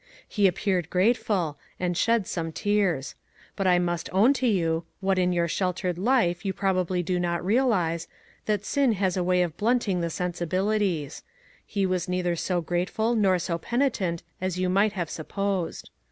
He 0.27 0.47
appeared 0.47 0.89
grateful, 0.89 1.59
and 1.79 1.95
shed 1.95 2.25
some 2.25 2.51
tears; 2.51 3.13
but 3.55 3.67
I 3.67 3.77
must 3.77 4.09
own 4.11 4.33
to 4.33 4.47
you— 4.47 4.83
what 4.99 5.19
in 5.19 5.31
your 5.31 5.47
sheltered 5.47 5.99
life, 5.99 6.43
you 6.43 6.53
probably 6.53 7.03
do 7.03 7.19
not 7.19 7.45
realize— 7.45 8.07
that 8.47 8.65
sin 8.65 8.93
has 8.93 9.15
a 9.15 9.23
way 9.23 9.43
of 9.43 9.57
blunting 9.57 10.01
the 10.01 10.09
sensibilities; 10.09 11.21
he 11.67 11.85
was 11.85 12.09
neither 12.09 12.35
so 12.35 12.61
grateful 12.61 13.13
nor 13.13 13.37
so 13.37 13.59
penitent 13.59 14.23
as 14.41 14.57
you 14.57 14.69
might 14.69 14.93
have 14.93 15.11
supposed. 15.11 15.91